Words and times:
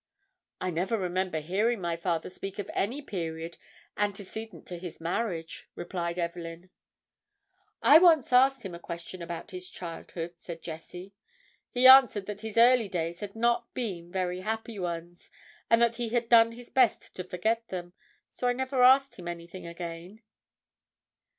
"I 0.59 0.71
never 0.71 0.97
remember 0.97 1.39
hearing 1.41 1.79
my 1.79 1.95
father 1.95 2.27
speak 2.27 2.57
of 2.57 2.71
any 2.73 3.03
period 3.03 3.59
antecedent 3.95 4.65
to 4.69 4.79
his 4.79 4.99
marriage," 4.99 5.67
replied 5.75 6.17
Evelyn. 6.17 6.71
"I 7.83 7.99
once 7.99 8.33
asked 8.33 8.63
him 8.63 8.73
a 8.73 8.79
question 8.79 9.21
about 9.21 9.51
his 9.51 9.69
childhood." 9.69 10.33
said 10.37 10.63
Jessie. 10.63 11.13
"He 11.69 11.85
answered 11.85 12.25
that 12.25 12.41
his 12.41 12.57
early 12.57 12.87
days 12.89 13.19
had 13.19 13.35
not 13.35 13.71
been 13.75 14.11
very 14.11 14.39
happy 14.39 14.79
ones, 14.79 15.29
and 15.69 15.79
that 15.83 15.97
he 15.97 16.09
had 16.09 16.27
done 16.29 16.53
his 16.53 16.71
best 16.71 17.15
to 17.15 17.23
forget 17.23 17.67
them. 17.67 17.93
So 18.31 18.47
I 18.47 18.53
never 18.53 18.81
asked 18.81 19.17
him 19.17 19.27
anything 19.27 19.67
again." 19.67 20.23